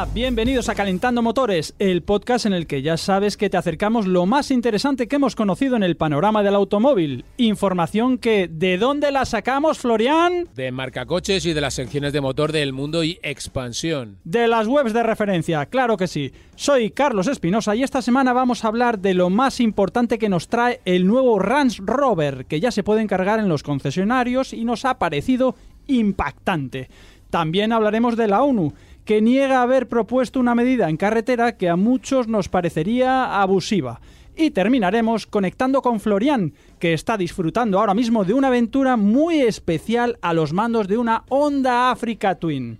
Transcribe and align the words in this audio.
Hola, 0.00 0.12
bienvenidos 0.14 0.70
a 0.70 0.74
Calentando 0.74 1.20
Motores, 1.20 1.74
el 1.78 2.02
podcast 2.02 2.46
en 2.46 2.54
el 2.54 2.66
que 2.66 2.80
ya 2.80 2.96
sabes 2.96 3.36
que 3.36 3.50
te 3.50 3.58
acercamos 3.58 4.06
lo 4.06 4.24
más 4.24 4.50
interesante 4.50 5.06
que 5.06 5.16
hemos 5.16 5.36
conocido 5.36 5.76
en 5.76 5.82
el 5.82 5.98
panorama 5.98 6.42
del 6.42 6.54
automóvil. 6.54 7.26
Información 7.36 8.16
que, 8.16 8.48
¿de 8.48 8.78
dónde 8.78 9.12
la 9.12 9.26
sacamos, 9.26 9.78
Florian? 9.78 10.48
De 10.54 10.72
marcacoches 10.72 11.44
y 11.44 11.52
de 11.52 11.60
las 11.60 11.74
secciones 11.74 12.14
de 12.14 12.22
motor 12.22 12.50
del 12.50 12.72
mundo 12.72 13.04
y 13.04 13.18
expansión. 13.22 14.16
De 14.24 14.48
las 14.48 14.66
webs 14.68 14.94
de 14.94 15.02
referencia, 15.02 15.66
claro 15.66 15.98
que 15.98 16.06
sí. 16.06 16.32
Soy 16.56 16.92
Carlos 16.92 17.26
Espinosa 17.26 17.76
y 17.76 17.82
esta 17.82 18.00
semana 18.00 18.32
vamos 18.32 18.64
a 18.64 18.68
hablar 18.68 19.00
de 19.00 19.12
lo 19.12 19.28
más 19.28 19.60
importante 19.60 20.18
que 20.18 20.30
nos 20.30 20.48
trae 20.48 20.80
el 20.86 21.06
nuevo 21.06 21.38
Range 21.38 21.82
Rover, 21.84 22.46
que 22.46 22.58
ya 22.58 22.70
se 22.70 22.82
puede 22.82 23.02
encargar 23.02 23.38
en 23.38 23.50
los 23.50 23.62
concesionarios 23.62 24.54
y 24.54 24.64
nos 24.64 24.86
ha 24.86 24.98
parecido 24.98 25.56
impactante. 25.88 26.88
También 27.30 27.72
hablaremos 27.72 28.16
de 28.16 28.26
la 28.26 28.42
ONU 28.42 28.72
que 29.04 29.20
niega 29.20 29.62
haber 29.62 29.88
propuesto 29.88 30.40
una 30.40 30.54
medida 30.54 30.88
en 30.88 30.96
carretera 30.96 31.56
que 31.56 31.68
a 31.68 31.76
muchos 31.76 32.28
nos 32.28 32.48
parecería 32.48 33.40
abusiva. 33.40 34.00
Y 34.36 34.50
terminaremos 34.50 35.26
conectando 35.26 35.82
con 35.82 36.00
Florian, 36.00 36.54
que 36.78 36.94
está 36.94 37.16
disfrutando 37.16 37.78
ahora 37.78 37.94
mismo 37.94 38.24
de 38.24 38.34
una 38.34 38.48
aventura 38.48 38.96
muy 38.96 39.40
especial 39.40 40.18
a 40.22 40.32
los 40.32 40.52
mandos 40.52 40.88
de 40.88 40.98
una 40.98 41.24
Honda 41.28 41.90
Africa 41.90 42.36
Twin. 42.36 42.78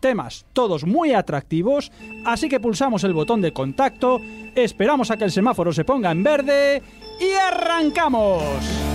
Temas 0.00 0.44
todos 0.52 0.84
muy 0.84 1.12
atractivos, 1.12 1.90
así 2.24 2.48
que 2.48 2.60
pulsamos 2.60 3.04
el 3.04 3.14
botón 3.14 3.40
de 3.40 3.52
contacto, 3.52 4.20
esperamos 4.54 5.10
a 5.10 5.16
que 5.16 5.24
el 5.24 5.32
semáforo 5.32 5.72
se 5.72 5.84
ponga 5.84 6.10
en 6.10 6.22
verde 6.22 6.82
y 7.20 7.32
arrancamos. 7.32 8.87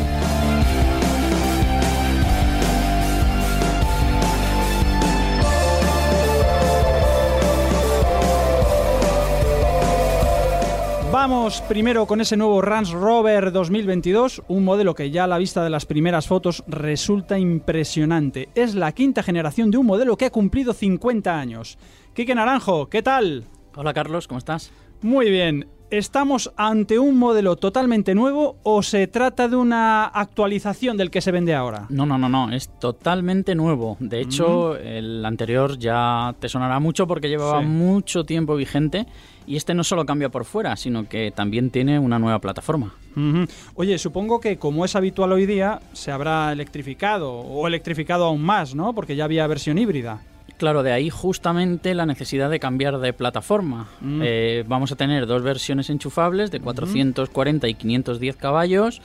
Vamos 11.44 11.59
primero 11.67 12.08
con 12.08 12.22
ese 12.22 12.38
nuevo 12.38 12.61
Range 12.61 12.94
Rover 12.94 13.52
2022, 13.52 14.44
un 14.47 14.63
modelo 14.63 14.95
que 14.95 15.11
ya 15.11 15.25
a 15.25 15.27
la 15.27 15.38
vista 15.38 15.61
de 15.61 15.69
las 15.69 15.85
primeras 15.85 16.25
fotos 16.25 16.63
resulta 16.67 17.38
impresionante. 17.38 18.47
Es 18.55 18.75
la 18.75 18.94
quinta 18.94 19.23
generación 19.23 19.69
de 19.69 19.75
un 19.75 19.85
modelo 19.85 20.16
que 20.16 20.23
ha 20.23 20.31
cumplido 20.31 20.72
50 20.72 21.38
años. 21.38 21.77
Quique 22.13 22.33
Naranjo, 22.33 22.88
¿qué 22.88 23.02
tal? 23.02 23.44
Hola 23.75 23.94
Carlos, 23.94 24.30
¿cómo 24.30 24.38
estás? 24.38 24.72
Muy 25.02 25.30
bien. 25.30 25.67
¿Estamos 25.97 26.52
ante 26.58 26.97
un 26.97 27.19
modelo 27.19 27.55
totalmente 27.55 28.16
nuevo 28.16 28.55
o 28.63 28.81
se 28.81 29.05
trata 29.05 29.47
de 29.47 29.55
una 29.55 30.05
actualización 30.05 30.97
del 30.97 31.11
que 31.11 31.22
se 31.22 31.31
vende 31.31 31.53
ahora? 31.53 31.85
No, 31.89 32.08
no, 32.08 32.17
no, 32.17 32.27
no, 32.30 32.52
es 32.52 32.67
totalmente 32.80 33.53
nuevo. 33.53 33.97
De 34.00 34.19
hecho, 34.19 34.75
el 34.75 35.23
anterior 35.23 35.77
ya 35.77 36.33
te 36.39 36.50
sonará 36.50 36.80
mucho 36.80 37.05
porque 37.05 37.30
llevaba 37.30 37.59
Sí. 37.61 37.67
mucho 37.67 38.23
tiempo 38.23 38.55
vigente 38.55 39.05
y 39.45 39.55
este 39.55 39.75
no 39.75 39.83
solo 39.83 40.03
cambia 40.03 40.30
por 40.30 40.45
fuera, 40.45 40.75
sino 40.77 41.08
que 41.08 41.30
también 41.30 41.69
tiene 41.69 42.00
una 42.00 42.17
nueva 42.17 42.39
plataforma. 42.39 42.95
Ujú. 43.16 43.45
Oye, 43.75 44.00
supongo 44.00 44.39
que 44.39 44.57
como 44.57 44.85
es 44.85 44.95
habitual 44.95 45.31
hoy 45.31 45.45
día, 45.45 45.80
se 45.91 46.11
habrá 46.11 46.52
electrificado 46.52 47.31
o 47.33 47.67
electrificado 47.67 48.25
aún 48.25 48.41
más, 48.41 48.73
¿no? 48.73 48.94
Porque 48.95 49.16
ya 49.16 49.25
había 49.25 49.45
versión 49.45 49.78
híbrida. 49.78 50.23
Claro, 50.58 50.84
de 50.84 50.92
ahí 50.92 51.09
justamente 51.09 51.94
la 51.94 52.06
necesidad 52.06 52.50
de 52.50 52.59
cambiar 52.59 53.00
de 53.00 53.12
plataforma. 53.14 53.88
Mm. 54.02 54.22
Eh, 54.24 54.64
vamos 54.68 54.91
a 54.91 54.96
tener 54.96 55.25
dos 55.25 55.41
versiones 55.44 55.90
enchufables 55.90 56.52
de 56.52 56.59
440 56.59 57.68
y 57.68 57.74
510 57.74 58.36
caballos 58.38 59.02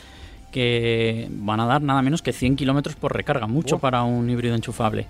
que 0.53 1.29
van 1.31 1.61
a 1.61 1.67
dar 1.67 1.83
nada 1.83 2.01
menos 2.01 2.23
que 2.23 2.33
100 2.33 2.57
kilómetros 2.57 2.97
por 2.97 3.15
recarga, 3.15 3.47
mucho 3.47 3.77
Oh. 3.77 3.79
para 3.81 4.03
un 4.03 4.31
híbrido 4.31 4.55
enchufable. 4.55 5.07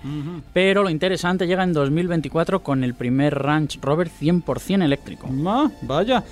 Pero 0.52 0.82
lo 0.82 0.90
interesante 0.90 1.46
llega 1.46 1.62
en 1.62 1.72
2024 1.72 2.62
con 2.62 2.82
el 2.82 2.94
primer 2.94 3.38
Range 3.38 3.78
Rover 3.80 4.08
100% 4.08 4.82
eléctrico. 4.84 5.28
Ah, 5.46 5.70
vaya. 5.82 6.24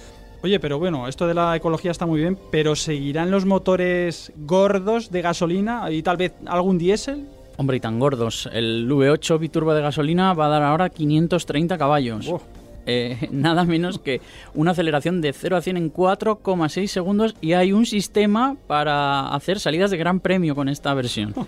Oye, 0.43 0.59
pero 0.61 0.79
bueno, 0.79 1.09
esto 1.09 1.27
de 1.27 1.35
la 1.35 1.55
ecología 1.57 1.91
está 1.91 2.05
muy 2.07 2.21
bien, 2.21 2.37
pero 2.51 2.75
¿seguirán 2.77 3.31
los 3.31 3.45
motores 3.47 4.33
gordos 4.37 5.11
de 5.11 5.23
gasolina 5.23 5.91
y 5.91 6.03
tal 6.03 6.17
vez 6.17 6.33
algún 6.47 6.77
diésel? 6.79 7.27
Hombre, 7.57 7.79
y 7.79 7.81
tan 7.81 7.99
gordos. 7.99 8.49
El 8.53 8.89
V8 8.89 9.39
biturbo 9.39 9.75
de 9.75 9.83
gasolina 9.83 10.35
va 10.35 10.47
a 10.47 10.49
dar 10.51 10.63
ahora 10.63 10.91
530 10.91 11.79
caballos. 11.79 12.29
Oh. 12.29 12.41
Eh, 12.87 13.29
nada 13.33 13.65
menos 13.65 13.99
que 13.99 14.21
una 14.55 14.71
aceleración 14.71 15.21
de 15.21 15.33
0 15.33 15.57
a 15.57 15.61
100 15.61 15.77
en 15.77 15.93
4,6 15.93 16.87
segundos 16.87 17.35
y 17.41 17.53
hay 17.53 17.73
un 17.73 17.85
sistema 17.85 18.57
para 18.67 19.35
hacer 19.35 19.59
salidas 19.59 19.91
de 19.91 19.97
gran 19.97 20.21
premio 20.21 20.55
con 20.55 20.69
esta 20.69 20.95
versión. 20.95 21.35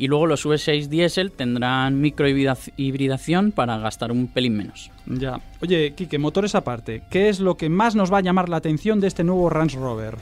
Y 0.00 0.08
luego 0.08 0.26
los 0.26 0.46
V6 0.46 0.86
diésel 0.88 1.30
tendrán 1.30 2.00
microhibridación 2.00 3.52
para 3.52 3.76
gastar 3.76 4.10
un 4.12 4.28
pelín 4.28 4.56
menos. 4.56 4.90
Ya. 5.04 5.40
Oye, 5.60 5.92
Quique, 5.94 6.18
motores 6.18 6.54
aparte, 6.54 7.02
¿qué 7.10 7.28
es 7.28 7.38
lo 7.38 7.58
que 7.58 7.68
más 7.68 7.94
nos 7.94 8.10
va 8.10 8.16
a 8.16 8.22
llamar 8.22 8.48
la 8.48 8.56
atención 8.56 8.98
de 8.98 9.08
este 9.08 9.24
nuevo 9.24 9.50
Range 9.50 9.76
Rover? 9.76 10.16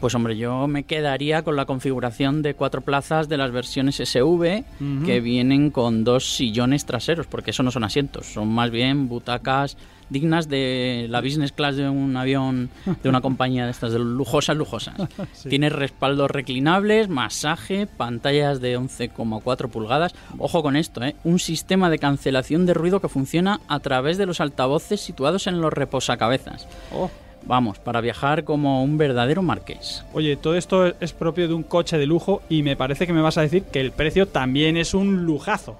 Pues 0.00 0.14
hombre, 0.14 0.36
yo 0.36 0.66
me 0.66 0.84
quedaría 0.84 1.42
con 1.42 1.56
la 1.56 1.64
configuración 1.64 2.42
de 2.42 2.54
cuatro 2.54 2.80
plazas 2.80 3.28
de 3.28 3.36
las 3.36 3.52
versiones 3.52 3.96
SV 3.96 4.64
que 5.04 5.20
vienen 5.20 5.70
con 5.70 6.04
dos 6.04 6.34
sillones 6.34 6.86
traseros, 6.86 7.26
porque 7.26 7.52
eso 7.52 7.62
no 7.62 7.70
son 7.70 7.84
asientos, 7.84 8.26
son 8.26 8.48
más 8.48 8.70
bien 8.70 9.08
butacas 9.08 9.76
dignas 10.12 10.48
de 10.48 11.06
la 11.08 11.20
business 11.20 11.52
class 11.52 11.76
de 11.76 11.88
un 11.88 12.16
avión 12.16 12.70
de 13.02 13.08
una 13.08 13.20
compañía 13.20 13.64
de 13.64 13.70
estas 13.70 13.92
de 13.92 13.98
lujosas, 13.98 14.56
lujosas. 14.56 14.94
Sí. 15.32 15.48
Tiene 15.48 15.70
respaldos 15.70 16.30
reclinables, 16.30 17.08
masaje, 17.08 17.86
pantallas 17.86 18.60
de 18.60 18.78
11,4 18.78 19.70
pulgadas. 19.70 20.14
Ojo 20.38 20.62
con 20.62 20.76
esto, 20.76 21.02
¿eh? 21.02 21.16
un 21.24 21.38
sistema 21.38 21.90
de 21.90 21.98
cancelación 21.98 22.66
de 22.66 22.74
ruido 22.74 23.00
que 23.00 23.08
funciona 23.08 23.60
a 23.68 23.80
través 23.80 24.18
de 24.18 24.26
los 24.26 24.40
altavoces 24.40 25.00
situados 25.00 25.46
en 25.46 25.60
los 25.60 25.72
reposacabezas. 25.72 26.68
Oh. 26.92 27.10
Vamos, 27.44 27.78
para 27.78 28.00
viajar 28.00 28.44
como 28.44 28.84
un 28.84 28.98
verdadero 28.98 29.42
marqués. 29.42 30.04
Oye, 30.12 30.36
todo 30.36 30.56
esto 30.56 30.86
es 31.00 31.12
propio 31.12 31.48
de 31.48 31.54
un 31.54 31.62
coche 31.62 31.98
de 31.98 32.06
lujo 32.06 32.42
y 32.48 32.62
me 32.62 32.76
parece 32.76 33.06
que 33.06 33.12
me 33.12 33.22
vas 33.22 33.38
a 33.38 33.42
decir 33.42 33.64
que 33.64 33.80
el 33.80 33.90
precio 33.92 34.28
también 34.28 34.76
es 34.76 34.94
un 34.94 35.24
lujazo. 35.24 35.76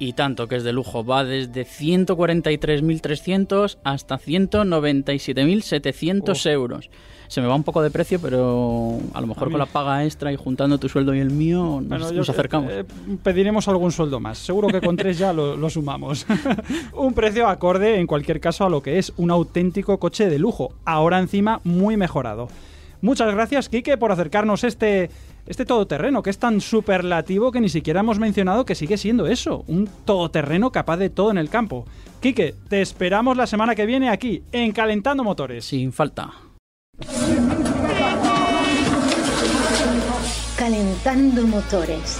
Y 0.00 0.12
tanto 0.12 0.46
que 0.46 0.54
es 0.56 0.62
de 0.64 0.72
lujo, 0.72 1.04
va 1.04 1.24
desde 1.24 1.64
143.300 1.66 3.78
hasta 3.82 4.16
197.700 4.18 6.50
euros. 6.50 6.88
Se 7.26 7.40
me 7.42 7.46
va 7.46 7.54
un 7.56 7.64
poco 7.64 7.82
de 7.82 7.90
precio, 7.90 8.18
pero 8.20 9.00
a 9.12 9.20
lo 9.20 9.26
mejor 9.26 9.48
A 9.48 9.50
con 9.50 9.58
la 9.58 9.66
paga 9.66 10.04
extra 10.04 10.32
y 10.32 10.36
juntando 10.36 10.78
tu 10.78 10.88
sueldo 10.88 11.14
y 11.14 11.18
el 11.18 11.30
mío 11.30 11.80
nos, 11.82 11.88
Bueno, 11.88 12.10
yo- 12.10 12.16
nos 12.18 12.30
acercamos. 12.30 12.72
eh, 12.72 12.84
pediremos 13.22 13.68
algún 13.68 13.92
sueldo 13.92 14.18
más. 14.18 14.38
Seguro 14.38 14.68
que 14.68 14.80
con 14.80 14.96
tres 14.96 15.18
ya 15.18 15.32
lo, 15.34 15.54
lo 15.56 15.68
sumamos. 15.68 16.24
un 16.94 17.12
precio 17.12 17.46
acorde, 17.48 17.98
en 17.98 18.06
cualquier 18.06 18.40
caso, 18.40 18.64
a 18.64 18.70
lo 18.70 18.82
que 18.82 18.98
es 18.98 19.12
un 19.18 19.30
auténtico 19.30 19.98
coche 19.98 20.30
de 20.30 20.38
lujo. 20.38 20.72
Ahora 20.86 21.18
encima 21.18 21.60
muy 21.64 21.98
mejorado. 21.98 22.48
Muchas 23.02 23.32
gracias, 23.34 23.68
Quique, 23.68 23.98
por 23.98 24.10
acercarnos 24.10 24.64
este, 24.64 25.10
este 25.48 25.64
todoterreno, 25.64 26.22
que 26.22 26.30
es 26.30 26.38
tan 26.38 26.60
superlativo 26.60 27.50
que 27.50 27.60
ni 27.60 27.70
siquiera 27.70 28.00
hemos 28.00 28.18
mencionado 28.18 28.66
que 28.66 28.74
sigue 28.74 28.98
siendo 28.98 29.26
eso, 29.26 29.64
un 29.66 29.88
todoterreno 30.04 30.70
capaz 30.70 30.98
de 30.98 31.08
todo 31.08 31.30
en 31.30 31.38
el 31.38 31.48
campo. 31.48 31.86
Quique, 32.20 32.54
te 32.68 32.82
esperamos 32.82 33.36
la 33.36 33.46
semana 33.46 33.74
que 33.74 33.86
viene 33.86 34.10
aquí, 34.10 34.42
en 34.52 34.72
Calentando 34.72 35.24
Motores. 35.24 35.64
Sin 35.64 35.92
falta. 35.92 36.30
Calentando 40.56 41.46
Motores, 41.46 42.18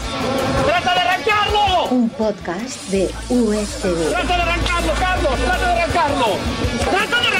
¡Trata 0.64 0.94
de 0.94 1.00
arrancarlo! 1.00 1.88
un 1.90 2.08
podcast 2.10 2.88
de 2.90 3.10
UETV. 3.28 4.10
¡Trata 4.10 4.36
de 4.36 4.42
arrancarlo, 4.42 4.92
Carlos! 4.98 5.34
¡Trata 5.44 5.75
de 5.75 5.80
arrancarlo! 5.82 6.26
¡Trata 6.78 7.20
de 7.20 7.26
arrancarlo, 7.26 7.38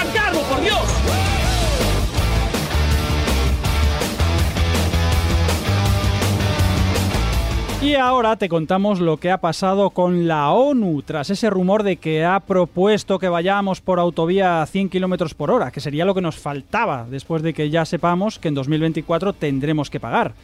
Y 7.81 7.95
ahora 7.95 8.35
te 8.35 8.49
contamos 8.49 8.99
lo 8.99 9.19
que 9.19 9.31
ha 9.31 9.39
pasado 9.39 9.91
con 9.91 10.27
la 10.27 10.51
ONU 10.51 11.01
tras 11.03 11.31
ese 11.31 11.49
rumor 11.49 11.85
de 11.85 11.97
que 11.97 12.25
ha 12.25 12.41
propuesto 12.41 13.21
que 13.21 13.29
vayamos 13.29 13.81
por 13.81 14.01
autovía 14.01 14.63
a 14.63 14.67
100 14.67 14.89
kilómetros 14.89 15.35
por 15.35 15.53
hora, 15.53 15.71
que 15.71 15.81
sería 15.81 16.05
lo 16.05 16.13
que 16.13 16.21
nos 16.21 16.37
faltaba 16.37 17.07
después 17.09 17.41
de 17.41 17.55
que 17.55 17.71
ya 17.71 17.85
sepamos 17.85 18.41
que 18.41 18.49
en 18.49 18.55
2024 18.55 19.33
tendremos 19.33 19.91
que 19.91 20.01
pagar. 20.01 20.35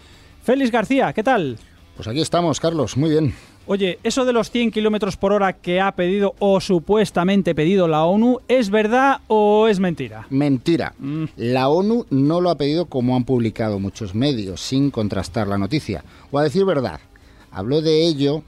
Félix 0.44 0.70
García, 0.70 1.12
¿qué 1.12 1.25
tal? 1.25 1.58
Pues 1.96 2.06
aquí 2.06 2.20
estamos, 2.20 2.60
Carlos, 2.60 2.96
muy 2.96 3.10
bien. 3.10 3.34
Oye, 3.66 3.98
eso 4.04 4.25
de 4.25 4.32
los 4.32 4.50
100 4.52 4.70
kilómetros 4.70 5.16
por 5.16 5.32
hora 5.32 5.54
que 5.54 5.81
ha 5.81 5.90
pedido 5.92 6.34
o 6.38 6.60
supuestamente 6.60 7.54
pedido 7.54 7.88
la 7.88 8.04
ONU, 8.04 8.40
¿es 8.46 8.70
verdad 8.70 9.22
o 9.26 9.66
es 9.66 9.81
mentira? 9.81 10.26
Mentira. 10.31 10.94
Mm. 10.98 11.25
La 11.36 11.69
ONU 11.69 12.06
no 12.10 12.40
lo 12.40 12.50
ha 12.50 12.58
pedido 12.58 12.86
como 12.86 13.16
han 13.16 13.25
publicado 13.25 13.81
muchos 13.81 14.14
medios, 14.14 14.60
sin 14.60 14.92
contrastar 14.92 15.48
la 15.48 15.58
noticia. 15.58 16.04
O 16.31 16.38
a 16.38 16.42
decir 16.42 16.64
verdad, 16.64 17.00
habló 17.55 17.81
de 17.81 18.06
ello, 18.06 18.43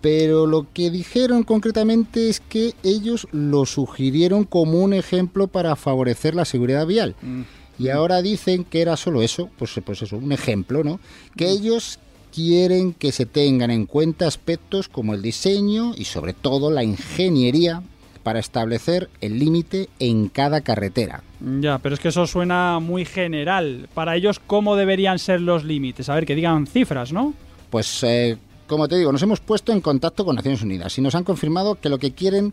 pero 0.00 0.46
lo 0.46 0.66
que 0.72 0.90
dijeron 0.90 1.44
concretamente 1.44 2.28
es 2.28 2.40
que 2.40 2.74
ellos 2.82 3.28
lo 3.30 3.64
sugirieron 3.66 4.44
como 4.44 4.80
un 4.80 4.92
ejemplo 4.92 5.46
para 5.46 5.76
favorecer 5.76 6.34
la 6.34 6.44
seguridad 6.44 6.86
vial. 6.86 7.14
Mm. 7.22 7.42
Y 7.78 7.88
ahora 7.88 8.20
dicen 8.20 8.64
que 8.64 8.82
era 8.82 8.96
solo 8.96 9.22
eso, 9.22 9.48
pues, 9.58 9.72
pues 9.84 10.02
eso, 10.02 10.16
un 10.16 10.32
ejemplo, 10.32 10.84
¿no? 10.84 11.00
Que 11.36 11.48
ellos 11.48 11.98
quieren 12.34 12.94
que 12.94 13.12
se 13.12 13.26
tengan 13.26 13.70
en 13.70 13.86
cuenta 13.86 14.26
aspectos 14.26 14.88
como 14.88 15.14
el 15.14 15.22
diseño 15.22 15.92
y 15.96 16.04
sobre 16.04 16.32
todo 16.32 16.70
la 16.70 16.82
ingeniería 16.82 17.82
para 18.22 18.38
establecer 18.38 19.10
el 19.20 19.38
límite 19.38 19.88
en 19.98 20.28
cada 20.28 20.60
carretera. 20.60 21.22
Ya, 21.60 21.78
pero 21.78 21.94
es 21.94 22.00
que 22.00 22.08
eso 22.08 22.26
suena 22.26 22.78
muy 22.78 23.04
general. 23.04 23.88
Para 23.94 24.16
ellos, 24.16 24.38
¿cómo 24.38 24.76
deberían 24.76 25.18
ser 25.18 25.40
los 25.40 25.64
límites? 25.64 26.08
A 26.08 26.14
ver, 26.14 26.26
que 26.26 26.34
digan 26.34 26.66
cifras, 26.66 27.12
¿no? 27.12 27.34
Pues, 27.72 28.02
eh, 28.02 28.36
como 28.66 28.86
te 28.86 28.98
digo, 28.98 29.12
nos 29.12 29.22
hemos 29.22 29.40
puesto 29.40 29.72
en 29.72 29.80
contacto 29.80 30.26
con 30.26 30.36
Naciones 30.36 30.60
Unidas 30.60 30.98
y 30.98 31.00
nos 31.00 31.14
han 31.14 31.24
confirmado 31.24 31.80
que 31.80 31.88
lo 31.88 31.98
que 31.98 32.12
quieren 32.12 32.52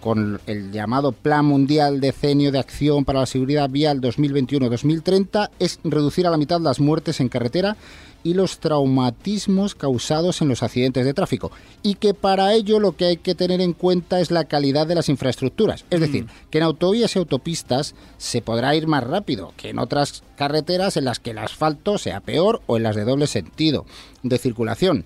con 0.00 0.40
el 0.46 0.72
llamado 0.72 1.12
Plan 1.12 1.44
Mundial 1.44 2.00
Decenio 2.00 2.50
de 2.50 2.60
Acción 2.60 3.04
para 3.04 3.20
la 3.20 3.26
Seguridad 3.26 3.68
Vial 3.68 4.00
2021-2030 4.00 5.50
es 5.58 5.80
reducir 5.84 6.26
a 6.26 6.30
la 6.30 6.38
mitad 6.38 6.62
las 6.62 6.80
muertes 6.80 7.20
en 7.20 7.28
carretera 7.28 7.76
y 8.24 8.34
los 8.34 8.58
traumatismos 8.58 9.76
causados 9.76 10.42
en 10.42 10.48
los 10.48 10.62
accidentes 10.64 11.04
de 11.04 11.14
tráfico. 11.14 11.52
Y 11.82 11.94
que 11.94 12.14
para 12.14 12.54
ello 12.54 12.80
lo 12.80 12.96
que 12.96 13.04
hay 13.04 13.16
que 13.18 13.34
tener 13.34 13.60
en 13.60 13.74
cuenta 13.74 14.18
es 14.18 14.32
la 14.32 14.46
calidad 14.46 14.86
de 14.86 14.96
las 14.96 15.08
infraestructuras. 15.08 15.84
Es 15.90 16.00
decir, 16.00 16.26
que 16.50 16.58
en 16.58 16.64
autovías 16.64 17.14
y 17.14 17.18
autopistas 17.18 17.94
se 18.18 18.40
podrá 18.40 18.74
ir 18.74 18.88
más 18.88 19.04
rápido 19.04 19.52
que 19.56 19.68
en 19.68 19.78
otras 19.78 20.24
carreteras 20.36 20.96
en 20.96 21.04
las 21.04 21.20
que 21.20 21.30
el 21.30 21.38
asfalto 21.38 21.98
sea 21.98 22.20
peor 22.20 22.62
o 22.66 22.78
en 22.78 22.82
las 22.82 22.96
de 22.96 23.04
doble 23.04 23.26
sentido 23.26 23.84
de 24.22 24.38
circulación. 24.38 25.04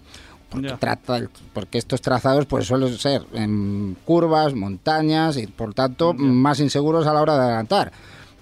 Porque, 0.48 0.72
trata, 0.80 1.28
porque 1.52 1.76
estos 1.76 2.00
trazados 2.00 2.46
pues 2.46 2.66
suelen 2.66 2.96
ser 2.96 3.22
en 3.34 3.96
curvas, 4.06 4.54
montañas 4.54 5.36
y 5.36 5.46
por 5.46 5.74
tanto 5.74 6.14
más 6.14 6.60
inseguros 6.60 7.06
a 7.06 7.12
la 7.12 7.20
hora 7.20 7.34
de 7.34 7.42
adelantar. 7.42 7.92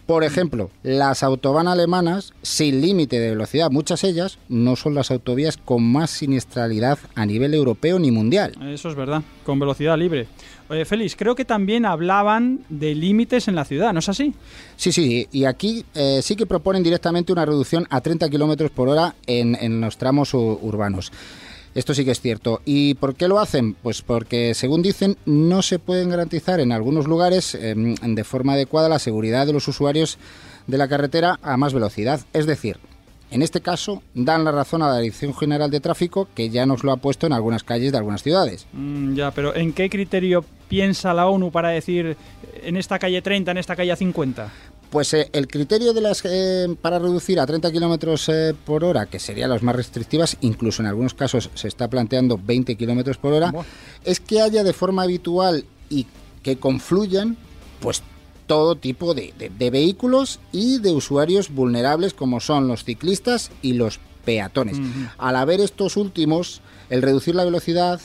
Por 0.07 0.23
ejemplo, 0.23 0.71
las 0.85 1.25
autobahn 1.25 1.67
alemanas 1.67 2.33
sin 2.43 2.81
límite 2.81 3.19
de 3.19 3.31
velocidad, 3.31 3.73
muchas 3.73 4.05
ellas 4.05 4.39
no 4.49 4.77
son 4.77 4.95
las 4.95 5.11
autovías 5.11 5.57
con 5.57 5.83
más 5.83 6.11
siniestralidad 6.11 6.99
a 7.17 7.27
nivel 7.27 7.55
europeo 7.55 7.99
ni 7.99 8.13
mundial. 8.13 8.53
Eso 8.69 8.89
es 8.89 8.95
verdad, 8.95 9.23
con 9.45 9.59
velocidad 9.59 9.99
libre. 9.99 10.29
Oye, 10.69 10.85
Félix, 10.85 11.17
creo 11.17 11.35
que 11.35 11.45
también 11.45 11.85
hablaban 11.85 12.61
de 12.69 12.95
límites 12.95 13.49
en 13.49 13.57
la 13.57 13.65
ciudad, 13.65 13.93
¿no 13.93 13.99
es 13.99 14.09
así? 14.09 14.33
Sí, 14.77 14.93
sí, 14.93 15.27
y 15.33 15.45
aquí 15.45 15.85
eh, 15.95 16.21
sí 16.23 16.37
que 16.37 16.47
proponen 16.47 16.85
directamente 16.85 17.33
una 17.33 17.45
reducción 17.45 17.87
a 17.91 18.01
30 18.01 18.29
kilómetros 18.29 18.71
por 18.71 18.89
hora 18.89 19.17
en, 19.27 19.57
en 19.61 19.81
los 19.81 19.97
tramos 19.97 20.35
urbanos. 20.35 21.11
Esto 21.77 21.93
sí 21.93 22.07
que 22.07 22.13
es 22.13 22.23
cierto. 22.23 22.63
¿Y 22.65 22.95
por 22.95 23.15
qué 23.17 23.29
lo 23.29 23.39
hacen? 23.39 23.75
Pues 23.75 24.01
porque, 24.01 24.55
según 24.55 24.81
dicen, 24.81 25.19
no 25.27 25.61
se 25.61 25.79
pueden 25.79 26.09
garantizar 26.09 26.59
en 26.59 26.73
algunos 26.73 27.07
lugares 27.07 27.55
eh, 27.55 27.75
de 27.77 28.25
forma 28.25 28.55
adecuada 28.55 28.89
la 28.89 28.99
seguridad 28.99 29.47
de 29.47 29.53
los 29.53 29.69
usuarios 29.69 30.17
de 30.67 30.79
la 30.79 30.89
carretera 30.89 31.39
a 31.43 31.59
más 31.59 31.75
velocidad. 31.75 32.23
Es 32.33 32.47
decir, 32.47 32.79
en 33.31 33.43
este 33.43 33.61
caso, 33.61 34.03
dan 34.15 34.45
la 34.45 34.53
razón 34.53 34.81
a 34.81 34.89
la 34.89 35.01
Dirección 35.01 35.35
General 35.35 35.71
de 35.71 35.81
Tráfico, 35.81 36.29
que 36.35 36.49
ya 36.49 36.65
nos 36.65 36.83
lo 36.83 36.93
ha 36.93 36.97
puesto 36.97 37.27
en 37.27 37.35
algunas 37.35 37.63
calles 37.63 37.93
de 37.93 37.99
algunas 37.99 38.23
ciudades. 38.23 38.67
Mm, 38.73 39.15
ya, 39.15 39.31
pero 39.33 39.55
¿en 39.55 39.75
qué 39.75 39.91
criterio 39.91 40.47
piensa 40.69 41.13
la 41.13 41.27
ONU 41.27 41.51
para 41.51 41.69
decir 41.69 42.17
en 42.63 42.79
esta 42.79 42.99
calle 42.99 43.21
30, 43.21 43.51
en 43.51 43.59
esta 43.59 43.77
calle 43.77 43.95
50? 43.95 44.51
Pues 44.91 45.13
eh, 45.15 45.29
el 45.33 45.49
criterio 45.49 45.93
de 45.93 46.01
las 46.01 46.23
eh, 46.25 46.75
para 46.81 46.99
reducir 46.99 47.41
a 47.41 47.47
30 47.47 47.71
kilómetros 47.73 48.29
eh, 48.29 48.55
por 48.65 48.85
hora, 48.85 49.07
que 49.07 49.19
serían 49.19 49.51
las 49.51 49.63
más 49.63 49.75
restrictivas, 49.77 50.37
incluso 50.41 50.81
en 50.83 50.89
algunos 50.89 51.13
casos 51.15 51.51
se 51.55 51.69
está 51.69 51.89
planteando 51.89 52.39
20 52.43 52.77
kilómetros 52.77 53.17
por 53.19 53.33
hora, 53.33 53.51
es 54.05 54.21
que 54.21 54.41
haya 54.41 54.63
de 54.65 54.73
forma 54.73 55.03
habitual 55.03 55.65
y 55.91 56.07
que 56.43 56.57
confluyan, 56.57 57.37
pues 57.81 58.03
todo 58.47 58.77
tipo 58.77 59.13
de, 59.13 59.35
de- 59.37 59.51
de 59.51 59.71
vehículos 59.71 60.39
y 60.53 60.79
de 60.79 60.93
usuarios 60.93 61.51
vulnerables 61.53 62.15
como 62.15 62.39
son 62.41 62.69
los 62.69 62.85
ciclistas 62.85 63.51
y 63.63 63.73
los 63.73 63.99
peatones. 64.25 64.79
Al 65.19 65.35
haber 65.37 65.61
estos 65.61 65.97
últimos, 65.97 66.61
el 66.91 67.03
reducir 67.03 67.35
la 67.35 67.45
velocidad 67.45 68.01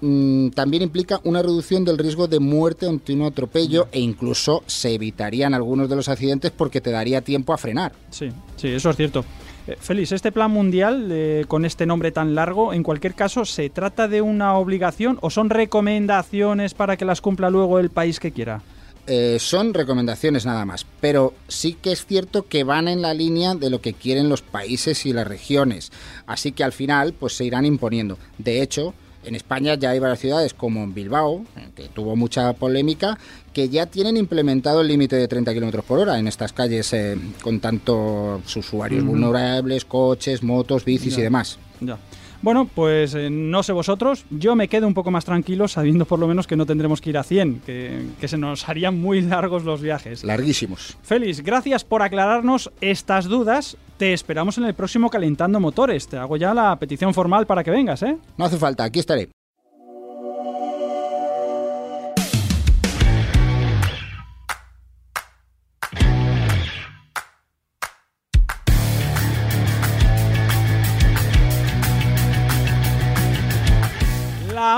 mm, 0.00 0.48
también 0.50 0.82
implica 0.82 1.20
una 1.24 1.42
reducción 1.42 1.84
del 1.84 1.98
riesgo 1.98 2.28
de 2.28 2.40
muerte 2.40 2.88
ante 2.88 3.12
un 3.12 3.22
atropello 3.22 3.88
e 3.92 4.00
incluso 4.00 4.62
se 4.66 4.94
evitarían 4.94 5.54
algunos 5.54 5.88
de 5.88 5.96
los 5.96 6.08
accidentes 6.08 6.50
porque 6.50 6.80
te 6.80 6.90
daría 6.90 7.20
tiempo 7.20 7.52
a 7.52 7.58
frenar. 7.58 7.92
Sí, 8.10 8.28
sí, 8.56 8.68
eso 8.68 8.90
es 8.90 8.96
cierto. 8.96 9.24
Eh, 9.66 9.76
Félix, 9.80 10.12
este 10.12 10.30
plan 10.30 10.50
mundial 10.50 11.08
eh, 11.10 11.44
con 11.48 11.64
este 11.64 11.86
nombre 11.86 12.12
tan 12.12 12.34
largo, 12.34 12.74
en 12.74 12.82
cualquier 12.82 13.14
caso, 13.14 13.44
¿se 13.44 13.70
trata 13.70 14.08
de 14.08 14.20
una 14.20 14.54
obligación 14.56 15.18
o 15.22 15.30
son 15.30 15.48
recomendaciones 15.48 16.74
para 16.74 16.96
que 16.96 17.06
las 17.06 17.20
cumpla 17.20 17.48
luego 17.48 17.78
el 17.78 17.90
país 17.90 18.20
que 18.20 18.32
quiera? 18.32 18.60
Eh, 19.06 19.36
son 19.38 19.74
recomendaciones 19.74 20.46
nada 20.46 20.64
más, 20.64 20.86
pero 21.00 21.34
sí 21.46 21.76
que 21.80 21.92
es 21.92 22.06
cierto 22.06 22.46
que 22.46 22.64
van 22.64 22.88
en 22.88 23.02
la 23.02 23.12
línea 23.12 23.54
de 23.54 23.68
lo 23.68 23.82
que 23.82 23.92
quieren 23.92 24.30
los 24.30 24.40
países 24.40 25.04
y 25.04 25.12
las 25.12 25.26
regiones, 25.26 25.92
así 26.26 26.52
que 26.52 26.64
al 26.64 26.72
final 26.72 27.12
pues 27.12 27.34
se 27.34 27.44
irán 27.44 27.66
imponiendo. 27.66 28.18
De 28.38 28.62
hecho, 28.62 28.94
en 29.24 29.34
España 29.34 29.74
ya 29.74 29.90
hay 29.90 29.98
varias 29.98 30.20
ciudades 30.20 30.54
como 30.54 30.82
en 30.82 30.94
Bilbao, 30.94 31.44
que 31.74 31.88
tuvo 31.88 32.16
mucha 32.16 32.52
polémica, 32.52 33.18
que 33.52 33.68
ya 33.68 33.86
tienen 33.86 34.16
implementado 34.16 34.80
el 34.80 34.88
límite 34.88 35.16
de 35.16 35.28
30 35.28 35.52
kilómetros 35.52 35.84
por 35.84 35.98
hora 35.98 36.18
en 36.18 36.28
estas 36.28 36.52
calles 36.52 36.92
eh, 36.92 37.16
con 37.42 37.60
tantos 37.60 38.56
usuarios 38.56 39.04
vulnerables, 39.04 39.84
coches, 39.84 40.42
motos, 40.42 40.84
bicis 40.84 41.18
y 41.18 41.22
demás. 41.22 41.58
Ya. 41.80 41.98
Bueno, 42.44 42.66
pues 42.66 43.14
eh, 43.14 43.30
no 43.30 43.62
sé 43.62 43.72
vosotros, 43.72 44.26
yo 44.28 44.54
me 44.54 44.68
quedo 44.68 44.86
un 44.86 44.92
poco 44.92 45.10
más 45.10 45.24
tranquilo 45.24 45.66
sabiendo 45.66 46.04
por 46.04 46.18
lo 46.18 46.28
menos 46.28 46.46
que 46.46 46.56
no 46.56 46.66
tendremos 46.66 47.00
que 47.00 47.08
ir 47.08 47.16
a 47.16 47.22
100, 47.22 47.60
que, 47.60 48.06
que 48.20 48.28
se 48.28 48.36
nos 48.36 48.68
harían 48.68 49.00
muy 49.00 49.22
largos 49.22 49.64
los 49.64 49.80
viajes. 49.80 50.24
Larguísimos. 50.24 50.98
Félix, 51.02 51.40
gracias 51.40 51.84
por 51.84 52.02
aclararnos 52.02 52.70
estas 52.82 53.24
dudas. 53.24 53.78
Te 53.96 54.12
esperamos 54.12 54.58
en 54.58 54.64
el 54.64 54.74
próximo 54.74 55.08
Calentando 55.08 55.58
Motores. 55.58 56.06
Te 56.06 56.18
hago 56.18 56.36
ya 56.36 56.52
la 56.52 56.76
petición 56.78 57.14
formal 57.14 57.46
para 57.46 57.64
que 57.64 57.70
vengas, 57.70 58.02
¿eh? 58.02 58.18
No 58.36 58.44
hace 58.44 58.58
falta, 58.58 58.84
aquí 58.84 58.98
estaré. 58.98 59.30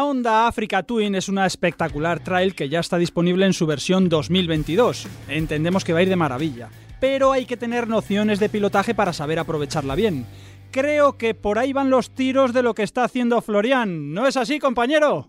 Honda 0.08 0.46
Africa 0.46 0.84
Twin 0.84 1.16
es 1.16 1.28
una 1.28 1.46
espectacular 1.46 2.20
trail 2.20 2.54
que 2.54 2.68
ya 2.68 2.78
está 2.78 2.96
disponible 2.96 3.44
en 3.44 3.52
su 3.52 3.66
versión 3.66 4.08
2022. 4.08 5.08
Entendemos 5.26 5.84
que 5.84 5.92
va 5.92 5.98
a 5.98 6.02
ir 6.02 6.08
de 6.08 6.14
maravilla, 6.14 6.68
pero 7.00 7.32
hay 7.32 7.44
que 7.44 7.56
tener 7.56 7.88
nociones 7.88 8.38
de 8.38 8.48
pilotaje 8.48 8.94
para 8.94 9.12
saber 9.12 9.40
aprovecharla 9.40 9.96
bien. 9.96 10.24
Creo 10.70 11.18
que 11.18 11.34
por 11.34 11.58
ahí 11.58 11.72
van 11.72 11.90
los 11.90 12.10
tiros 12.10 12.52
de 12.52 12.62
lo 12.62 12.72
que 12.72 12.84
está 12.84 13.02
haciendo 13.02 13.42
Florian. 13.42 14.14
¿No 14.14 14.28
es 14.28 14.36
así, 14.36 14.60
compañero? 14.60 15.28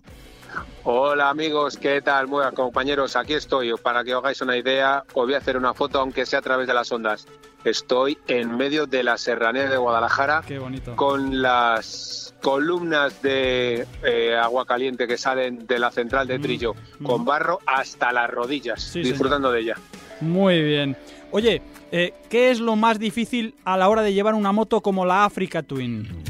Hola 0.84 1.30
amigos, 1.30 1.78
¿qué 1.78 2.02
tal? 2.02 2.28
Buenas 2.28 2.54
compañeros, 2.54 3.16
aquí 3.16 3.34
estoy. 3.34 3.74
Para 3.82 4.04
que 4.04 4.14
os 4.16 4.24
hagáis 4.24 4.42
una 4.42 4.56
idea, 4.58 5.04
os 5.14 5.26
voy 5.26 5.34
a 5.34 5.38
hacer 5.38 5.58
una 5.58 5.74
foto, 5.74 6.00
aunque 6.00 6.26
sea 6.26 6.40
a 6.40 6.42
través 6.42 6.68
de 6.68 6.74
las 6.74 6.92
ondas. 6.92 7.28
Estoy 7.64 8.18
en 8.28 8.56
medio 8.56 8.86
de 8.86 9.04
la 9.04 9.18
serranía 9.18 9.68
de 9.70 9.76
Guadalajara 9.78 10.42
Qué 10.48 10.58
bonito. 10.60 10.96
con 10.96 11.42
las 11.42 12.34
columnas 12.42 13.22
de 13.22 13.86
eh, 14.04 14.36
agua 14.36 14.66
caliente 14.66 15.08
que 15.08 15.18
salen 15.18 15.66
de 15.68 15.80
la 15.80 15.92
central 15.92 16.28
de 16.28 16.40
Trillo, 16.40 16.76
con 17.04 17.26
barro 17.26 17.60
hasta 17.66 18.14
las 18.14 18.30
rodillas, 18.30 18.82
Sí, 18.82 19.02
disfrutando 19.02 19.52
de 19.52 19.60
ella. 19.62 19.76
Muy 20.22 20.62
bien. 20.64 20.96
Oye, 21.32 21.62
eh, 21.92 22.14
¿qué 22.30 22.52
es 22.52 22.60
lo 22.62 22.76
más 22.78 23.00
difícil 23.00 23.54
a 23.66 23.76
la 23.76 23.90
hora 23.90 24.02
de 24.02 24.14
llevar 24.14 24.34
una 24.36 24.52
moto 24.54 24.80
como 24.82 25.06
la 25.06 25.26
Africa 25.26 25.62
Twin? 25.62 26.24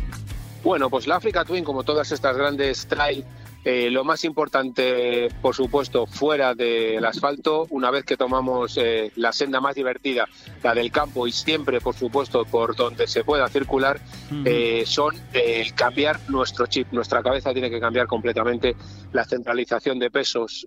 Bueno, 0.64 0.90
pues 0.90 1.06
la 1.08 1.18
Africa 1.18 1.46
Twin, 1.46 1.64
como 1.64 1.84
todas 1.84 2.12
estas 2.12 2.36
grandes 2.36 2.88
trail, 2.88 3.24
eh, 3.70 3.92
lo 3.92 4.06
más 4.06 4.24
importante, 4.24 5.28
por 5.42 5.54
supuesto, 5.54 6.06
fuera 6.06 6.56
del 6.56 7.04
asfalto, 7.04 7.68
una 7.70 7.92
vez 7.92 8.06
que 8.06 8.16
tomamos 8.16 8.78
eh, 8.78 9.12
la 9.18 9.34
senda 9.34 9.60
más 9.60 9.76
divertida, 9.76 10.26
la 10.64 10.74
del 10.74 10.90
campo 10.90 11.28
y 11.28 11.34
siempre, 11.34 11.82
por 11.82 11.94
supuesto, 11.94 12.46
por 12.46 12.78
donde 12.78 13.08
se 13.08 13.26
pueda 13.26 13.50
circular, 13.50 14.00
eh, 14.46 14.84
son 14.86 15.18
eh, 15.34 15.64
el 15.66 15.74
cambiar 15.74 16.18
nuestro 16.30 16.68
chip. 16.68 16.88
Nuestra 16.94 17.22
cabeza 17.22 17.52
tiene 17.52 17.70
que 17.70 17.82
cambiar 17.82 18.08
completamente 18.08 18.78
la 19.12 19.26
centralización 19.26 20.00
de 20.00 20.12
pesos, 20.12 20.66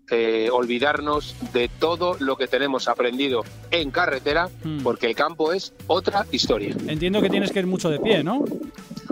olvidarnos 0.53 1.35
de 1.55 1.71
todo 1.79 2.19
lo 2.21 2.37
que 2.37 2.49
tenemos 2.49 2.87
aprendido 2.87 3.45
en 3.71 3.91
carretera, 3.91 4.51
porque 4.83 5.07
el 5.07 5.15
campo 5.15 5.55
es 5.55 5.73
otra 5.87 6.27
historia 6.33 6.77
Entiendo 6.87 7.23
que 7.23 7.31
tienes 7.31 7.51
que 7.51 7.61
ir 7.61 7.67
mucho 7.67 7.89
de 7.89 7.99
pie, 7.99 8.23
¿no? 8.23 8.45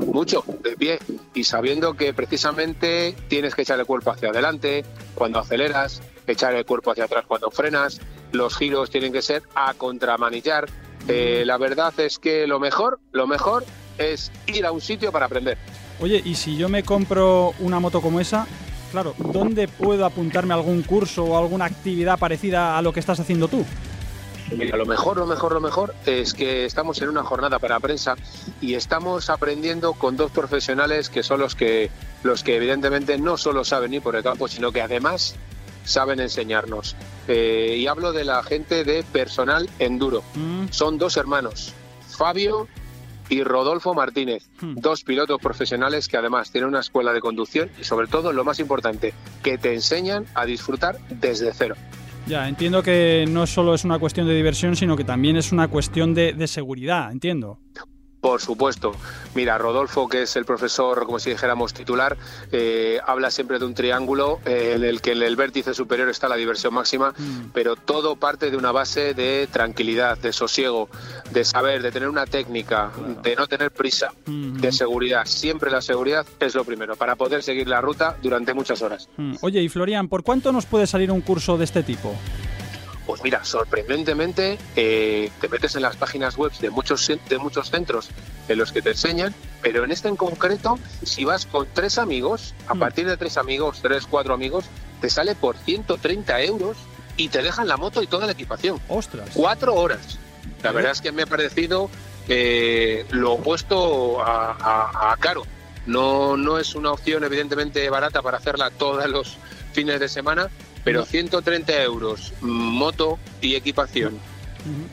mucho 0.07 0.45
de 0.63 0.77
pie 0.77 0.99
y 1.39 1.45
sabiendo 1.45 1.95
que 1.95 2.13
precisamente 2.13 3.15
tienes 3.29 3.55
que 3.55 3.63
echar 3.63 3.79
el 3.79 3.87
cuerpo 3.87 4.11
hacia 4.11 4.31
adelante 4.31 4.85
cuando 5.15 5.39
aceleras, 5.39 6.03
echar 6.27 6.53
el 6.55 6.67
cuerpo 6.67 6.91
hacia 6.91 7.05
atrás 7.05 7.27
cuando 7.29 7.49
frenas, 7.53 8.01
los 8.33 8.57
giros 8.57 8.91
tienen 8.91 9.13
que 9.13 9.23
ser 9.23 9.45
a 9.55 9.73
contramanillar. 9.75 10.69
Eh, 11.07 11.45
la 11.47 11.57
verdad 11.57 11.95
es 12.01 12.19
que 12.19 12.49
lo 12.49 12.59
mejor, 12.59 12.99
lo 13.13 13.29
mejor 13.29 13.65
es 13.99 14.33
ir 14.49 14.67
a 14.67 14.73
un 14.73 14.81
sitio 14.81 15.13
para 15.13 15.27
aprender. 15.27 15.59
Oye, 16.01 16.21
y 16.25 16.35
si 16.35 16.57
yo 16.57 16.69
me 16.69 16.83
compro 16.83 17.55
una 17.61 17.79
moto 17.79 18.01
como 18.01 18.19
esa, 18.19 18.45
claro, 18.91 19.15
¿dónde 19.17 19.69
puedo 19.69 20.05
apuntarme 20.05 20.55
a 20.55 20.57
algún 20.57 20.83
curso 20.83 21.23
o 21.23 21.39
alguna 21.39 21.67
actividad 21.67 22.19
parecida 22.19 22.77
a 22.77 22.83
lo 22.83 22.93
que 22.93 22.99
estás 22.99 23.21
haciendo 23.21 23.47
tú? 23.47 23.65
Mira, 24.57 24.77
lo 24.77 24.87
mejor, 24.87 25.17
lo 25.19 25.27
mejor, 25.27 25.53
lo 25.53 25.61
mejor 25.61 25.95
es 26.07 26.33
que 26.35 26.65
estamos 26.65 27.01
en 27.03 27.09
una 27.11 27.23
jornada 27.23 27.59
para 27.59 27.79
prensa 27.81 28.17
y 28.61 28.75
estamos 28.75 29.29
aprendiendo 29.31 29.93
con 29.93 30.17
dos 30.17 30.31
profesionales 30.31 31.11
que 31.11 31.23
son 31.23 31.41
los 31.41 31.55
que, 31.55 31.91
los 32.23 32.43
que 32.43 32.57
evidentemente 32.57 33.19
no 33.19 33.37
solo 33.37 33.65
saben 33.65 33.95
ir 33.95 34.03
por 34.03 34.17
el 34.17 34.23
campo, 34.23 34.49
sino 34.49 34.73
que 34.73 34.81
además 34.81 35.35
saben 35.85 36.21
enseñarnos. 36.21 36.97
Eh, 37.29 37.77
y 37.79 37.87
hablo 37.87 38.13
de 38.13 38.25
la 38.25 38.43
gente 38.43 38.85
de 38.85 39.03
personal 39.03 39.69
enduro. 39.79 40.23
Mm, 40.35 40.69
Son 40.71 40.99
dos 40.99 41.17
hermanos, 41.17 41.75
Fabio 42.09 42.69
y 43.29 43.43
Rodolfo 43.45 43.93
Martínez, 43.93 44.49
Hmm. 44.61 44.75
dos 44.77 45.05
pilotos 45.05 45.39
profesionales 45.41 46.09
que 46.09 46.17
además 46.17 46.51
tienen 46.51 46.69
una 46.71 46.81
escuela 46.81 47.13
de 47.13 47.21
conducción 47.21 47.71
y 47.79 47.85
sobre 47.85 48.07
todo 48.07 48.33
lo 48.33 48.43
más 48.45 48.59
importante, 48.59 49.13
que 49.43 49.59
te 49.59 49.75
enseñan 49.75 50.25
a 50.35 50.47
disfrutar 50.47 50.99
desde 51.11 51.53
cero. 51.53 51.77
Ya, 52.29 52.47
entiendo 52.47 52.83
que 52.83 53.25
no 53.29 53.47
solo 53.47 53.75
es 53.75 53.85
una 53.85 53.99
cuestión 53.99 54.27
de 54.27 54.35
diversión, 54.35 54.77
sino 54.77 54.97
que 54.97 55.05
también 55.05 55.37
es 55.37 55.51
una 55.51 55.69
cuestión 55.69 56.13
de, 56.15 56.35
de 56.35 56.47
seguridad, 56.47 57.11
entiendo. 57.11 57.59
Por 58.21 58.41
supuesto. 58.41 58.97
Mira, 59.37 59.57
Rodolfo, 59.59 60.09
que 60.09 60.23
es 60.23 60.35
el 60.35 60.45
profesor, 60.45 61.07
como 61.07 61.21
si 61.21 61.31
dijéramos, 61.31 61.73
titular, 61.73 62.17
eh, 62.51 62.99
habla 63.07 63.31
siempre 63.31 63.61
de 63.61 63.65
un 63.65 63.75
triángulo 63.75 64.41
eh, 64.45 64.73
en 64.75 64.83
el 64.83 65.01
que 65.01 65.13
en 65.13 65.23
el 65.23 65.37
vértice 65.37 65.73
superior 65.73 66.09
está 66.09 66.29
la 66.29 66.35
diversión 66.35 66.75
máxima, 66.75 67.15
Mm. 67.17 67.51
pero 67.55 67.77
todo 67.77 68.17
parte 68.17 68.51
de 68.51 68.57
una 68.57 68.73
base 68.73 69.15
de 69.15 69.47
tranquilidad, 69.53 70.19
de 70.19 70.33
sosiego, 70.33 70.89
de 71.31 71.45
saber, 71.45 71.83
de 71.83 71.91
tener 71.93 72.09
una 72.09 72.27
técnica, 72.27 72.91
de 73.23 73.37
no 73.37 73.47
tener 73.47 73.71
prisa, 73.71 74.13
de 74.27 74.73
seguridad. 74.73 75.25
Siempre 75.27 75.71
la 75.71 75.81
seguridad 75.81 76.27
es 76.41 76.55
lo 76.55 76.65
primero, 76.65 76.97
para 76.97 77.17
poder 77.17 77.43
seguir 77.43 77.69
la 77.69 77.81
ruta 77.81 78.17
durante 78.23 78.55
muchas 78.55 78.83
horas. 78.83 79.09
Oye, 79.43 79.63
y 79.63 79.69
Florian, 79.69 80.09
¿por 80.09 80.23
cuánto 80.23 80.53
nos 80.53 80.67
puede 80.67 80.87
salir 80.87 81.11
un 81.13 81.21
curso 81.21 81.59
de 81.59 81.65
este 81.65 81.83
tipo? 81.83 82.15
Pues 83.07 83.23
mira, 83.25 83.43
sorprendentemente 83.43 84.59
eh, 84.77 85.31
te 85.41 85.49
metes 85.49 85.75
en 85.77 85.83
las 85.83 85.97
páginas 85.97 86.37
web 86.37 86.53
de 86.61 86.69
muchos, 86.69 87.11
de 87.29 87.39
muchos 87.39 87.71
centros 87.71 88.11
en 88.49 88.59
los 88.59 88.71
que 88.71 88.83
te 88.83 88.91
enseñan, 88.91 89.35
pero 89.63 89.83
en 89.85 89.93
este 89.93 90.09
en 90.09 90.17
concreto, 90.17 90.79
si 91.03 91.25
vas 91.25 91.47
con 91.47 91.67
tres 91.73 91.97
amigos, 91.97 92.55
a 92.67 92.75
Mm. 92.75 92.79
partir 92.79 93.07
de 93.09 93.17
tres 93.17 93.39
amigos, 93.39 93.79
tres, 93.81 94.07
cuatro 94.07 94.35
amigos, 94.35 94.67
te 95.01 95.09
sale 95.09 95.35
por 95.35 95.57
130 95.57 96.43
euros 96.43 96.77
y 97.17 97.29
te 97.31 97.43
dejan 97.43 97.67
la 97.67 97.79
moto 97.79 98.03
y 98.03 98.07
toda 98.07 98.27
la 98.27 98.33
equipación. 98.33 98.79
¡Ostras! 98.89 99.31
Cuatro 99.33 99.75
horas. 99.75 100.19
La 100.63 100.73
verdad 100.73 100.93
es 100.93 101.01
que 101.01 101.13
me 101.13 101.23
ha 101.23 101.27
parecido 101.27 101.89
eh, 102.29 103.05
lo 103.11 103.35
opuesto 103.35 104.21
a, 104.23 104.53
a- 104.53 105.13
a 105.13 105.17
caro. 105.17 105.45
No, 105.87 106.37
no 106.37 106.59
es 106.59 106.75
una 106.75 106.93
opción 106.93 107.25
evidentemente 107.25 107.89
barata 107.89 108.21
para 108.21 108.37
hacerla 108.39 108.71
todos 108.71 109.09
los 109.09 109.39
fines 109.73 109.99
de 110.01 110.09
semana, 110.09 110.49
pero 110.85 111.01
No. 111.01 111.07
130 111.07 111.83
euros, 111.83 112.33
moto 112.43 113.19
y 113.41 113.55
equipación, 113.55 114.19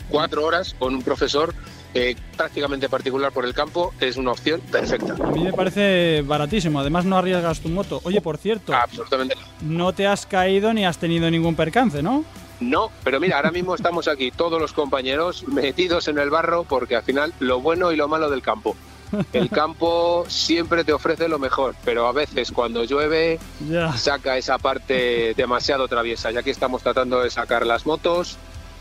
cuatro 0.10 0.46
horas 0.46 0.74
con 0.78 0.96
un 0.96 1.02
profesor 1.04 1.54
eh, 1.94 2.16
prácticamente 2.38 2.88
particular 2.90 3.32
por 3.32 3.46
el 3.46 3.54
campo, 3.54 3.94
es 4.02 4.18
una 4.18 4.32
opción 4.32 4.60
perfecta. 4.62 5.14
A 5.22 5.28
mí 5.32 5.44
me 5.44 5.54
parece 5.54 6.22
baratísimo, 6.26 6.80
además 6.82 7.06
no 7.06 7.18
arriesgas 7.18 7.60
tu 7.62 7.70
moto. 7.70 8.02
Oye, 8.04 8.20
por 8.22 8.38
cierto, 8.38 8.74
Absolutamente 8.74 9.36
no 9.62 9.94
te 9.94 10.06
has 10.08 10.26
caído 10.26 10.74
ni 10.74 10.86
has 10.86 10.98
tenido 10.98 11.30
ningún 11.32 11.56
percance, 11.56 12.02
¿no? 12.04 12.24
No, 12.60 12.90
pero 13.04 13.20
mira, 13.20 13.36
ahora 13.38 13.52
mismo 13.52 13.76
estamos 13.76 14.08
aquí 14.08 14.32
todos 14.32 14.62
los 14.62 14.72
compañeros 14.74 15.46
metidos 15.48 16.08
en 16.08 16.18
el 16.20 16.30
barro 16.30 16.64
porque 16.64 16.96
al 16.96 17.04
final 17.04 17.34
lo 17.40 17.60
bueno 17.60 17.92
y 17.92 17.96
lo 17.98 18.08
malo 18.08 18.30
del 18.30 18.42
campo. 18.42 18.76
El 19.34 19.50
campo 19.62 20.26
siempre 20.28 20.84
te 20.84 20.94
ofrece 20.94 21.28
lo 21.28 21.38
mejor, 21.40 21.76
pero 21.84 22.08
a 22.08 22.12
veces 22.12 22.52
cuando 22.52 22.84
llueve 22.84 23.40
saca 23.98 24.38
esa 24.38 24.58
parte 24.58 25.34
demasiado 25.36 25.88
traviesa. 25.88 26.32
Ya 26.32 26.44
que 26.44 26.52
estamos 26.52 26.82
tratando 26.82 27.22
de 27.22 27.30
sacar 27.30 27.66
las 27.66 27.86
motos, 27.86 28.38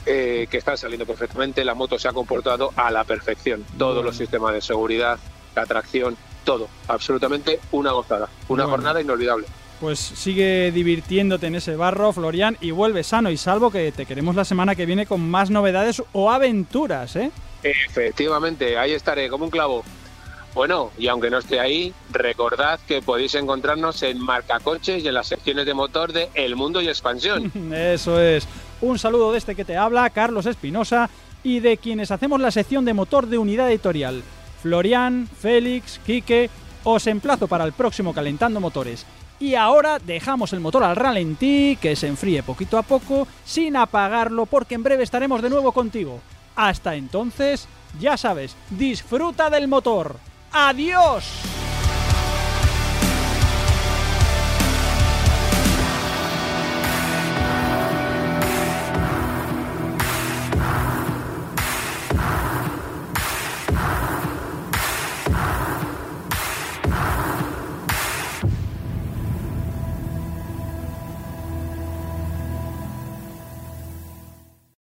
eh, 0.06 0.46
que 0.50 0.58
están 0.58 0.76
saliendo 0.78 1.04
perfectamente, 1.06 1.64
la 1.64 1.74
moto 1.74 1.98
se 1.98 2.08
ha 2.08 2.12
comportado 2.12 2.72
a 2.76 2.90
la 2.90 3.04
perfección. 3.04 3.64
Todos 3.78 3.94
Bueno. 3.96 4.08
los 4.08 4.16
sistemas 4.16 4.52
de 4.54 4.60
seguridad, 4.60 5.18
la 5.56 5.66
tracción, 5.66 6.16
todo. 6.44 6.68
Absolutamente 6.88 7.58
una 7.72 7.92
gozada. 7.92 8.28
Una 8.48 8.64
Bueno. 8.64 8.70
jornada 8.70 9.00
inolvidable. 9.00 9.46
Pues 9.84 9.98
sigue 9.98 10.72
divirtiéndote 10.72 11.46
en 11.46 11.56
ese 11.56 11.76
barro, 11.76 12.10
Florian, 12.10 12.56
y 12.62 12.70
vuelve 12.70 13.04
sano 13.04 13.30
y 13.30 13.36
salvo 13.36 13.70
que 13.70 13.92
te 13.92 14.06
queremos 14.06 14.34
la 14.34 14.46
semana 14.46 14.74
que 14.74 14.86
viene 14.86 15.04
con 15.04 15.20
más 15.28 15.50
novedades 15.50 16.02
o 16.14 16.30
aventuras, 16.30 17.16
¿eh? 17.16 17.30
Efectivamente, 17.62 18.78
ahí 18.78 18.92
estaré 18.92 19.28
como 19.28 19.44
un 19.44 19.50
clavo. 19.50 19.84
Bueno, 20.54 20.90
y 20.96 21.08
aunque 21.08 21.28
no 21.28 21.36
esté 21.36 21.60
ahí, 21.60 21.92
recordad 22.10 22.80
que 22.88 23.02
podéis 23.02 23.34
encontrarnos 23.34 24.02
en 24.04 24.20
Marcacoches 24.20 25.04
y 25.04 25.08
en 25.08 25.12
las 25.12 25.26
secciones 25.26 25.66
de 25.66 25.74
motor 25.74 26.14
de 26.14 26.30
El 26.32 26.56
Mundo 26.56 26.80
y 26.80 26.88
Expansión. 26.88 27.52
Eso 27.74 28.18
es. 28.18 28.48
Un 28.80 28.98
saludo 28.98 29.32
de 29.32 29.38
este 29.38 29.54
que 29.54 29.66
te 29.66 29.76
habla, 29.76 30.08
Carlos 30.08 30.46
Espinosa, 30.46 31.10
y 31.42 31.60
de 31.60 31.76
quienes 31.76 32.10
hacemos 32.10 32.40
la 32.40 32.52
sección 32.52 32.86
de 32.86 32.94
motor 32.94 33.26
de 33.26 33.36
unidad 33.36 33.68
editorial. 33.68 34.22
Florian, 34.62 35.28
Félix, 35.28 36.00
Quique, 36.06 36.48
os 36.84 37.06
emplazo 37.06 37.48
para 37.48 37.64
el 37.64 37.74
próximo 37.74 38.14
Calentando 38.14 38.60
Motores. 38.60 39.04
Y 39.44 39.56
ahora 39.56 39.98
dejamos 39.98 40.54
el 40.54 40.60
motor 40.60 40.84
al 40.84 40.96
ralentí, 40.96 41.76
que 41.78 41.96
se 41.96 42.06
enfríe 42.06 42.42
poquito 42.42 42.78
a 42.78 42.82
poco, 42.82 43.28
sin 43.44 43.76
apagarlo, 43.76 44.46
porque 44.46 44.74
en 44.74 44.82
breve 44.82 45.02
estaremos 45.02 45.42
de 45.42 45.50
nuevo 45.50 45.70
contigo. 45.72 46.18
Hasta 46.56 46.94
entonces, 46.94 47.68
ya 48.00 48.16
sabes, 48.16 48.56
disfruta 48.70 49.50
del 49.50 49.68
motor. 49.68 50.16
¡Adiós! 50.50 51.53